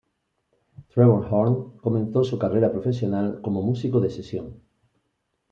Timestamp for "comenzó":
1.77-2.23